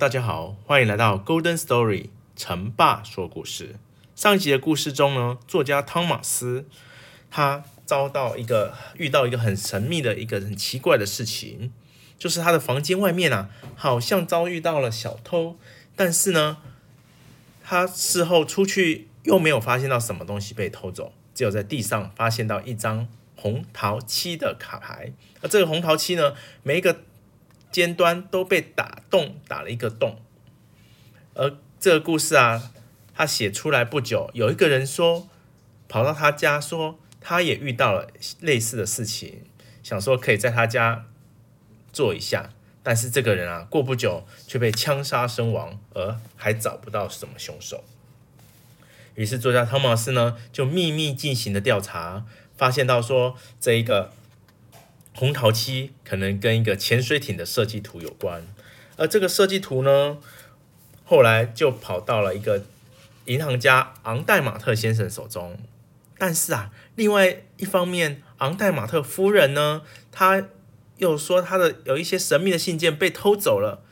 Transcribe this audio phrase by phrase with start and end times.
[0.00, 3.76] 大家好，欢迎来到 Golden Story，成爸说故事。
[4.16, 6.64] 上一集的故事中呢，作家汤马斯
[7.30, 11.70] 他遭到一个遇到一个很神秘的一个很奇怪的事情，
[12.18, 15.58] 就是他的房间外面啊，好像遭遇到了小偷，
[15.94, 16.56] 但是呢，
[17.62, 23.06] 他事后出去又没有发现到什么东西被偷走，只有在地上发现到一张
[23.36, 25.12] 红桃七的卡牌，
[25.42, 27.02] 而这个红桃七呢，每一个。
[27.70, 30.20] 尖端都被打洞，打了一个洞。
[31.34, 32.72] 而这个故事啊，
[33.14, 35.28] 他写出来不久，有一个人说，
[35.88, 38.08] 跑到他家说，他也遇到了
[38.40, 39.44] 类似的事情，
[39.82, 41.06] 想说可以在他家
[41.92, 42.50] 做一下，
[42.82, 47.84] 但是这个人啊，过不久却被枪杀身亡，而还找不到什么凶手。
[49.14, 52.24] 于是作家汤马斯呢，就秘密进行了调查，
[52.56, 54.12] 发现到说这一个。
[55.14, 58.46] 红桃七可能跟一个潜水艇的设计图有关，
[58.96, 60.18] 而这个设计图呢，
[61.04, 62.64] 后来就跑到了一个
[63.26, 65.58] 银行家昂代马特先生手中。
[66.16, 69.82] 但是啊，另外一方面，昂代马特夫人呢，
[70.12, 70.46] 她
[70.98, 73.82] 又说她的有一些神秘的信件被偷走了。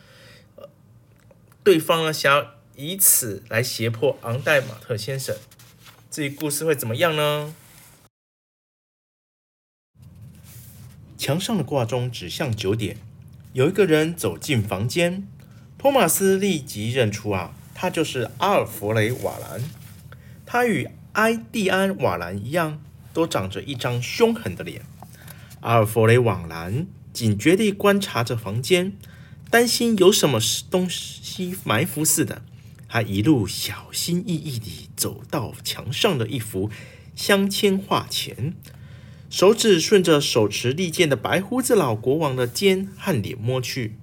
[1.64, 5.36] 对方呢，想要以此来胁迫昂代马特先生。
[6.11, 7.55] 至于故事会怎么样呢？
[11.18, 12.96] 墙上的挂钟指向九点，
[13.52, 15.27] 有一个人走进房间，
[15.77, 19.61] 托马斯立即认出啊，他就是阿尔弗雷·瓦兰。
[20.46, 22.80] 他与埃蒂安·瓦兰一样，
[23.12, 24.83] 都长着一张凶狠的脸。
[25.61, 28.92] 阿尔弗雷·瓦兰警觉地观察着房间，
[29.51, 30.39] 担心有什么
[30.70, 32.42] 东西埋伏似的。
[32.89, 36.70] 他一路小心翼翼地走到墙上的一幅
[37.17, 38.55] 镶嵌画前。
[39.30, 43.96] 手指顺着手持利剑的白胡子老国王的肩和脸摸去，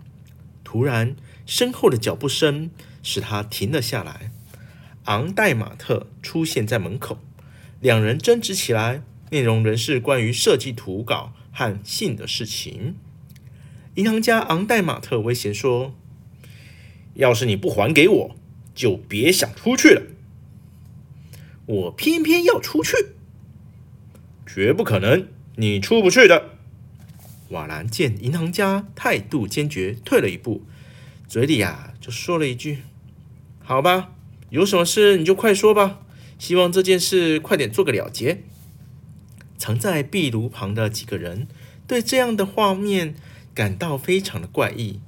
[0.64, 1.16] 突然，
[1.48, 2.70] 身后的脚步声
[3.02, 4.32] 使他停了下来。
[5.06, 7.18] 昂代马特出现在门口，
[7.82, 12.96] 两人争执起来，内容仍是关于设计图稿和信的事情。
[13.96, 15.96] 银行家昂代马特威胁说
[17.16, 18.36] ：“要是你不还给我，
[18.76, 20.04] 就别想出去了。”
[21.66, 23.15] 我偏偏要出去。
[24.46, 26.52] 绝不可能，你出不去的。
[27.50, 30.64] 瓦兰见银行家态度坚决，退了一步，
[31.28, 32.80] 嘴里呀就说了一句
[33.64, 34.12] ：“好吧，
[34.50, 36.00] 有什么事你就快说吧，
[36.40, 38.44] 希望这件事快点做个了结。”
[39.58, 41.48] 藏在壁炉旁的几个人
[41.88, 43.16] 对这样的画面
[43.54, 45.00] 感到非常的怪异。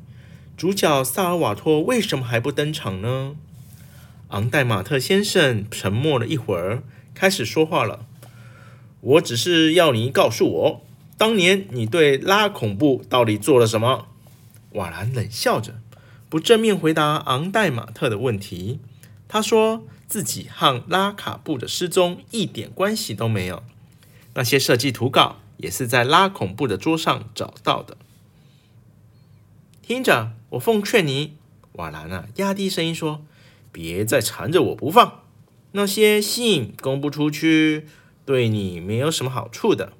[0.56, 3.36] 主角萨尔瓦托为什么还不登场呢？
[4.30, 6.84] 昂代马特先生沉默了一会儿，
[7.14, 8.06] 开始说话了。
[9.02, 10.82] 我只是要你告诉我，
[11.18, 14.08] 当年你对拉恐怖到底做了什么？
[14.72, 15.80] 瓦兰冷笑着，
[16.30, 18.80] 不正面回答昂代马特的问题。
[19.28, 23.64] 他说自己和拉卡布的失踪一点关系都没有，
[24.34, 27.98] 那些设计图稿也是在拉恐怖的桌上找到的。
[29.82, 31.36] 听着，我奉劝你，
[31.74, 33.24] 瓦兰啊，压低声音说，
[33.72, 35.22] 别再缠着我不放。
[35.74, 37.88] 那些信公布出去。
[38.28, 39.94] 对你没有什么好处的，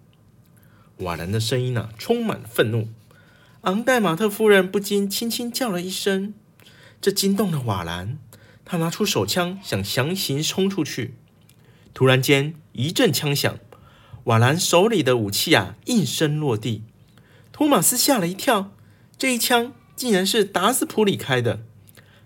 [0.98, 2.90] 瓦兰的声音呢、充满愤怒。
[3.62, 6.34] 昂代马特夫人不禁轻轻叫了一声，
[7.00, 8.18] 这惊动了瓦兰。
[8.66, 11.14] 他拿出手枪，想强行冲出去。
[11.94, 13.58] 突然间，一阵枪响，
[14.26, 16.84] 瓦兰手里的武器啊，应声落地。
[17.54, 18.74] 托马斯吓了一跳，
[19.18, 21.62] 这一枪竟然是达斯普里开的。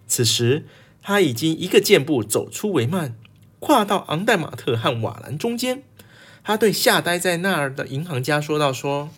[0.07, 0.65] 此时，
[1.03, 3.13] 他已经一个箭步走出帷幔，
[3.59, 5.83] 跨到昂代马特和瓦兰中间。
[6.43, 9.09] 他对吓呆在那儿的银行家说道：“说，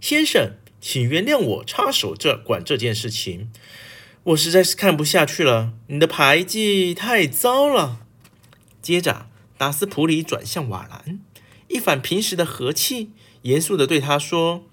[0.00, 3.50] 先生，请原谅我插手这管这件事情，
[4.24, 5.72] 我实在是看不下去了。
[5.88, 8.00] 你的牌技太糟了。”
[8.80, 9.26] 接着，
[9.58, 11.18] 达斯普里转向瓦兰，
[11.68, 13.10] 一反平时的和气，
[13.42, 14.64] 严肃地对他说：“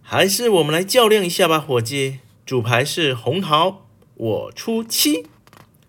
[0.00, 2.20] 还是我们来较量一下吧，伙计。
[2.46, 5.26] 主牌是红桃，我出七。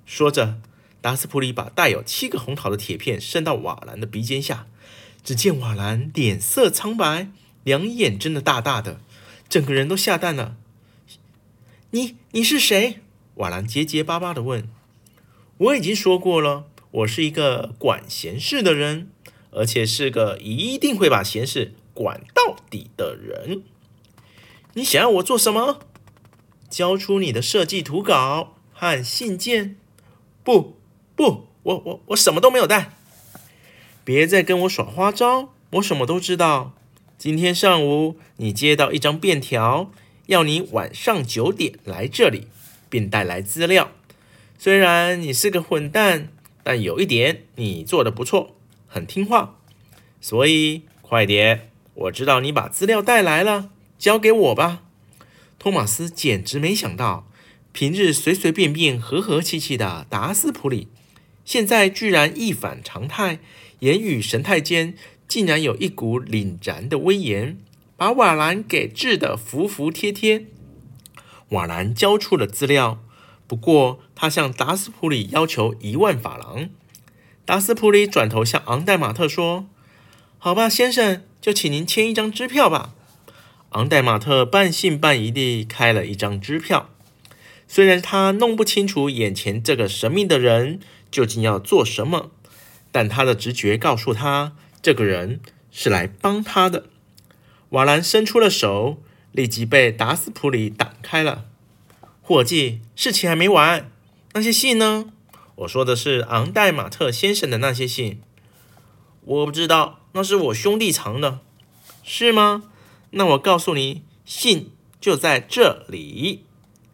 [0.05, 0.59] 说着，
[1.01, 4.67] 达斯普里把带有七个红桃的铁片伸到瓦兰的鼻尖下。
[5.23, 7.29] 只见瓦兰脸色苍白，
[7.63, 9.01] 两眼睁得大大的，
[9.49, 10.55] 整个人都吓呆了。
[11.91, 12.99] 你你是谁？
[13.35, 14.67] 瓦兰结结巴巴地问。
[15.57, 19.11] 我已经说过了，我是一个管闲事的人，
[19.51, 23.63] 而且是个一定会把闲事管到底的人。
[24.73, 25.81] 你想要我做什么？
[26.69, 29.75] 交出你的设计图稿和信件。
[30.43, 30.77] 不
[31.21, 32.93] 不，我我我什么都没有带。
[34.03, 36.73] 别再跟我耍花招，我什么都知道。
[37.19, 39.91] 今天上午你接到一张便条，
[40.25, 42.47] 要你晚上九点来这里，
[42.89, 43.91] 并带来资料。
[44.57, 46.29] 虽然你是个混蛋，
[46.63, 48.55] 但有一点你做得不错，
[48.87, 49.59] 很听话。
[50.19, 53.69] 所以快点，我知道你把资料带来了，
[53.99, 54.81] 交给我吧。
[55.59, 57.27] 托马斯简直没想到。
[57.73, 60.89] 平日随随便便、和和气气的达斯普里，
[61.43, 63.39] 现在居然一反常态，
[63.79, 64.93] 言语神态间
[65.27, 67.57] 竟然有一股凛然的威严，
[67.97, 70.45] 把瓦兰给治得服服帖帖。
[71.49, 73.03] 瓦兰交出了资料，
[73.47, 76.69] 不过他向达斯普里要求一万法郎。
[77.43, 79.67] 达斯普里转头向昂代马特说
[80.37, 82.93] ：“好吧，先生，就请您签一张支票吧。”
[83.71, 86.89] 昂代马特半信半疑地开了一张支票。
[87.67, 90.79] 虽然他弄不清楚眼前这个神秘的人
[91.11, 92.31] 究竟要做什么，
[92.91, 96.85] 但他的直觉告诉他，这个人是来帮他的。
[97.69, 101.45] 瓦兰伸出了手，立即被达斯普里挡开了。
[102.21, 103.91] 伙计，事情还没完，
[104.33, 105.11] 那些信呢？
[105.55, 108.21] 我说的是昂代马特先生的那些信。
[109.23, 111.39] 我不知道，那是我兄弟藏的。
[112.03, 112.63] 是吗？
[113.11, 116.45] 那我告诉你，信就在这里。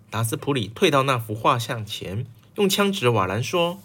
[0.10, 2.26] 达斯普里退到那幅画像前，
[2.56, 3.80] 用枪指着瓦兰说：“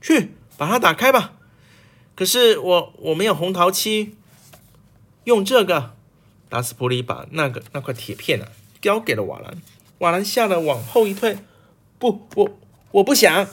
[0.00, 1.34] 去，把它打开吧。”
[2.14, 4.16] 可是我我没有红桃漆，
[5.24, 5.94] 用这个。
[6.48, 8.48] 达斯普里把那个那块铁片啊
[8.80, 9.60] 交给了瓦兰，
[9.98, 11.38] 瓦兰吓得往后一退
[11.98, 12.58] ：“不，我
[12.92, 13.46] 我不想。”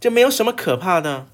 [0.00, 1.28] 这没有什么可怕的。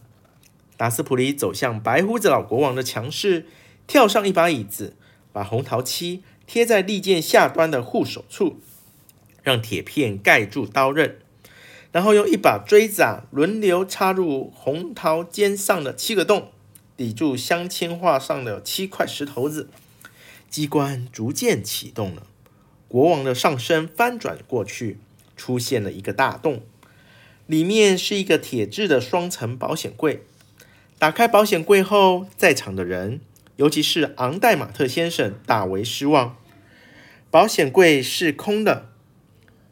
[0.77, 3.47] 达斯普里走向白胡子老国王的墙室，
[3.87, 4.97] 跳上一把椅子，
[5.33, 8.61] 把红桃漆贴在利剑下端的护手处。
[9.43, 11.21] 让铁片盖住刀刃，
[11.91, 16.53] 然后用一把锥子啊，轮流插入红桃尖上的七个洞，
[16.97, 19.69] 抵住镶嵌画上的七块石头子。
[20.51, 22.23] 机关逐渐启动了，
[22.89, 24.99] 国王的上身翻转过去，
[25.37, 26.63] 出现了一个大洞，
[27.47, 30.25] 里面是一个铁制的双层保险柜。
[30.99, 33.21] 打开保险柜后，在场的人，
[33.57, 36.37] 尤其是昂代马特先生，大为失望。
[37.31, 38.88] 保险柜是空的。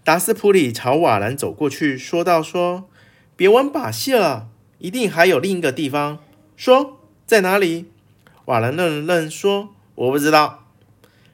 [0.07, 2.89] 达斯普里朝瓦兰走过去，说道：“说，
[3.35, 4.47] 别玩把戏了，
[4.79, 6.21] 一定还有另一个地方。
[6.57, 7.91] 说，在哪里？”
[8.47, 10.63] 瓦兰愣了愣，说：“我不知道。”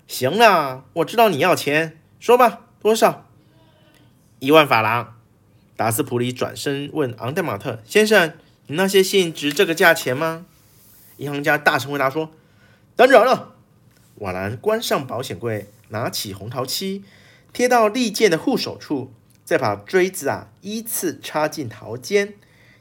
[0.08, 3.26] 行了，我知道你要钱，说吧，多少？
[4.38, 5.16] 一万法郎。
[5.76, 8.32] 达斯普里转身问昂代马特先生
[8.68, 10.46] ：“你那些信值这个价钱吗？”
[11.18, 12.30] 银行家大声回答说
[12.96, 13.52] ：“当然了。”
[14.16, 17.04] 瓦兰关上保险柜，拿起红桃漆。
[17.52, 19.12] 贴到利剑的护手处，
[19.44, 22.34] 再把锥子啊依次插进桃尖，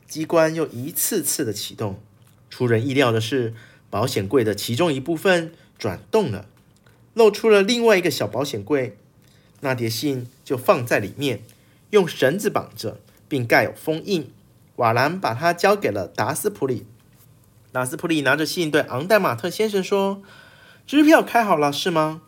[0.08, 2.00] 机关又一次次的启动。
[2.50, 3.54] 出人意料的是，
[3.90, 6.46] 保险柜的其中一部分转动了，
[7.14, 8.98] 露出了另外一个小保险柜，
[9.60, 11.42] 那叠信就放在里面，
[11.90, 14.32] 用绳子绑着，并盖有封印。
[14.78, 16.86] 瓦兰把它交给了达斯普里。
[17.74, 20.22] 达斯普里拿着信对昂代马特先生说
[20.88, 22.22] ：“支票开好了，是吗？”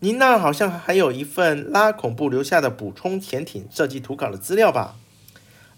[0.00, 4.94] 您那儿好像还有一份拉孔布留下的补充潜艇设计图稿的资料吧？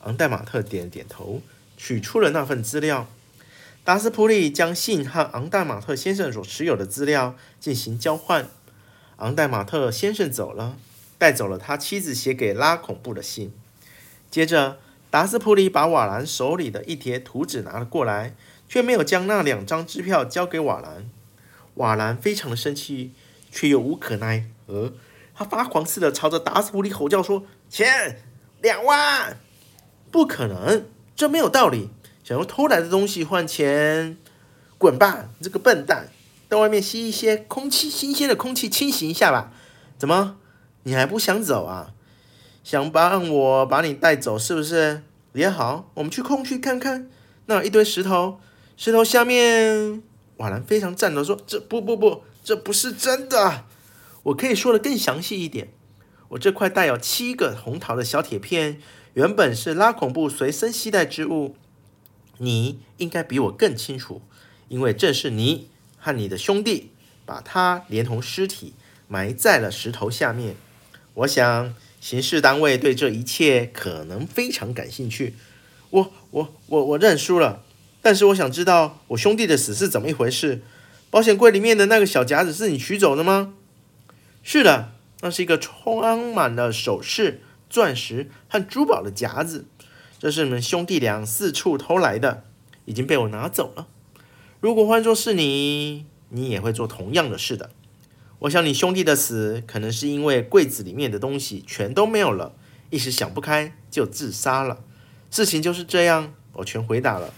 [0.00, 1.40] 昂代马特点了点头，
[1.78, 3.08] 取出了那份资料。
[3.82, 8.46] 达斯普里将信和昂代马特先生所持有的资料进行交换。
[9.16, 10.76] 昂代马特先生走了，
[11.16, 13.50] 带走了他妻子写给拉孔布的信。
[14.30, 14.76] 接着，
[15.08, 18.34] 达斯普里把瓦兰手里的一叠图纸拿了过来，
[18.68, 21.08] 却没有将那两张支票交给瓦兰。
[21.76, 23.12] 瓦兰非常的生气。
[23.50, 24.92] 却又无可奈何，
[25.35, 28.21] 他发狂似的朝着达斯普里吼叫说：“钱
[28.61, 29.38] 两万，
[30.11, 31.90] 不可能，这没有道理。
[32.23, 34.16] 想用偷来的东西换钱，
[34.78, 36.09] 滚吧，你这个笨蛋！
[36.49, 39.52] 到外面吸一些空气，新鲜的空气清醒一下吧。
[39.99, 40.37] 怎么，
[40.85, 41.92] 你还不想走啊？
[42.62, 45.02] 想帮我把你带走是不是？
[45.33, 47.09] 也好，我们去空区看看，
[47.47, 48.38] 那一堆石头，
[48.76, 50.02] 石头下面……
[50.37, 53.64] 瓦兰非常颤抖说：‘这不不不。’”这不是真的，
[54.25, 55.73] 我可以说得更详细一点。
[56.30, 58.80] 我这块带有七个红桃的小铁片，
[59.14, 61.56] 原本是拉孔布随身携带之物。
[62.38, 64.23] 你应该比我更清楚，
[64.68, 65.68] 因为正是你
[65.99, 66.92] 和你的兄弟
[67.26, 68.75] 把它连同尸体
[69.09, 70.56] 埋在了石头下面。
[71.14, 75.35] 我想刑事单位对这一切可能非常感兴趣。
[75.90, 77.62] 我我我我认输了，
[78.00, 80.62] 但是我想知道我兄弟的死是怎么一回事。
[81.11, 83.55] 保险柜里面的那个小夹子是你取走的吗？
[84.43, 89.67] 是的，那是一个装满了首饰、钻石和珠宝的夹子。
[90.19, 92.45] 这是你们兄弟俩四处偷来的，
[92.85, 93.88] 已经被我拿走了。
[94.61, 97.71] 如果换作是你，你也会做同样的事的。
[98.40, 102.55] 我想你兄弟的死可能是因为柜子里面的东西全都没有了，
[102.90, 104.85] 一时想不开就自杀了。
[105.31, 107.35] 事情就是这样，我全回答了。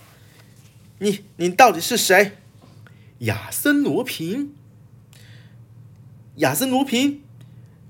[0.98, 2.32] 你你到底是谁？
[3.22, 4.52] 亚森罗平。
[6.36, 7.22] 亚森罗平。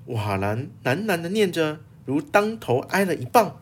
[0.05, 3.59] 瓦兰喃喃的念着，如当头挨了一棒。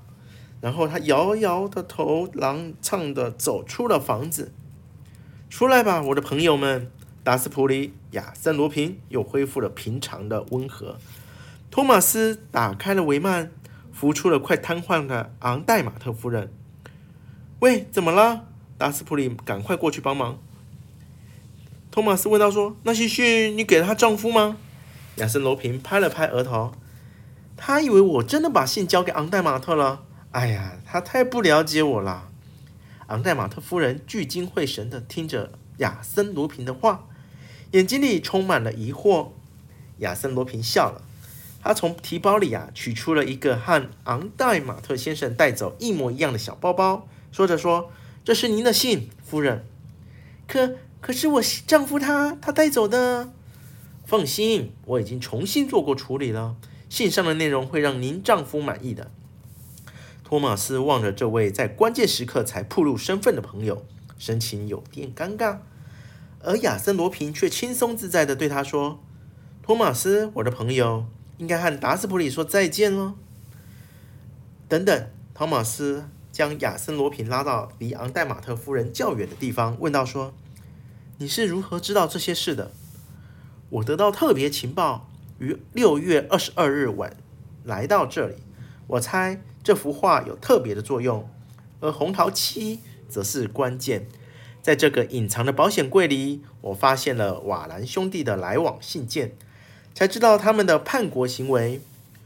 [0.60, 4.52] 然后他摇摇的头，朗唱的走出了房子。
[5.50, 6.92] 出来吧，我的朋友们！
[7.24, 10.98] 达斯普里、亚森·罗平又恢复了平常的温和。
[11.70, 13.50] 托马斯打开了帷幔，
[13.94, 16.52] 浮出了快瘫痪的昂代马特夫人。
[17.62, 18.48] 喂，怎么了？
[18.78, 20.38] 达斯普里赶快过去帮忙。
[21.92, 24.58] 托马斯问道说：“那些信你给了她丈夫吗？”
[25.18, 26.72] 亚森·罗平拍了拍额头，
[27.58, 30.04] 他以为我真的把信交给昂代马特了。
[30.32, 32.30] 哎呀，他太不了解我了。
[33.08, 37.08] 昂代马特夫人聚精会神地听着亚森·罗平的话。
[37.72, 39.30] 眼睛里充满了疑惑。
[39.98, 41.02] 亚森·罗平笑了，
[41.62, 47.92] 他从提包里啊取出了一个和昂代马特先生带走一模一样的小包包，说着说
[48.24, 49.66] ：“这是您的信，夫人。
[50.48, 53.34] 可可是我丈夫他他带走的。
[54.06, 56.56] 放心，我已经重新做过处理了，
[56.90, 59.12] 信上的内容会让您丈夫满意的。”
[60.24, 63.86] 托马斯望着这位在关键时刻才暴露身份的朋友，
[64.18, 65.58] 神情有点尴尬。
[66.44, 69.00] 而亚森·罗平却轻松自在地对他说
[69.62, 71.06] ：“托马斯，我的朋友，
[71.38, 73.16] 应该和达斯普里说再见了。”
[74.68, 80.34] 等等，托马斯将亚森·罗平拉到离昂代马特夫人较远的地方，问道：“说，
[81.22, 82.72] 你是如何知道这些事的？”
[83.70, 87.16] 我得到特别情报，于六月二十二日晚
[87.64, 88.38] 来到这里。
[88.88, 91.30] 我猜这幅画有特别的作用，
[91.80, 94.08] 而红桃七则是关键。
[94.64, 99.36] 在这个隐藏的保险柜里，我发现了瓦兰兄弟的来往信件，
[99.94, 101.82] 才知道他们的叛国行为。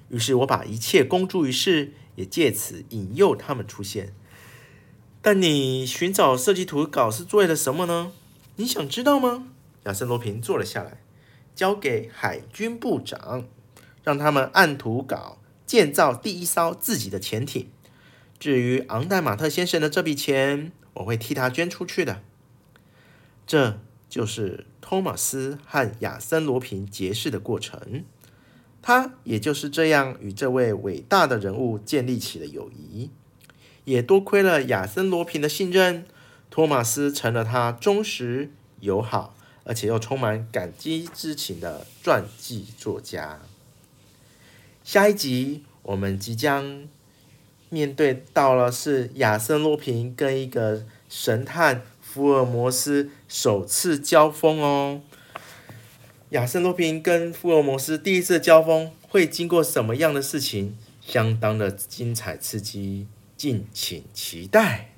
[0.07, 4.13] 于是我把一切公诸于世，也借此引诱他们出现。
[5.21, 8.13] 但你寻找设计图稿是为了什么呢？
[8.57, 9.47] 你想知道吗？
[9.83, 11.01] 亚森罗平坐了下来，
[11.53, 13.45] 交给海军部长，
[14.03, 17.69] 让他们按图稿建造第一艘自己的潜艇。
[18.39, 22.21] 至于昂代马特先生的这笔钱，我会替他捐出去的。
[23.45, 28.05] 这就是托马斯和亚森·罗平结识的过程。
[28.81, 33.09] 他也就是这样与这位伟大的人物建立起了友谊。
[33.83, 36.05] 也多亏了亚森·罗平的信任，
[36.55, 39.35] 托马斯成了他忠实、友好，
[39.65, 43.41] 而且又充满感激之情的传记作家。
[44.81, 46.87] 下一集我们即将。
[47.67, 55.01] 面对到了是亚森罗平跟一个神探福尔摩斯首次交锋哦，
[56.29, 60.77] 亚森罗平跟福尔摩斯第一次交锋会经过什么样的事情？
[61.01, 64.94] 相当的精彩刺激，敬请期待。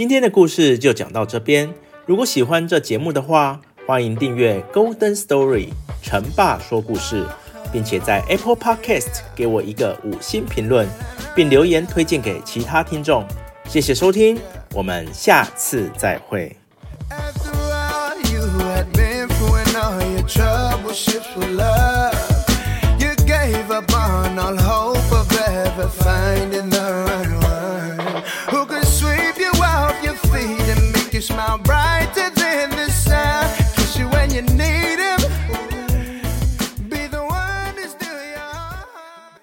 [0.00, 1.74] 今天的故事就讲到这边，
[2.06, 5.68] 如果喜欢这节目的话，欢迎订阅 Golden Story
[6.02, 7.26] 成爸说故事。
[7.70, 10.88] 并且在 Apple Podcast 给我一个五星评论，
[11.36, 13.28] 并留言推荐给其他听众。
[13.68, 14.40] 谢谢收听，
[14.72, 16.56] 我们下次再会。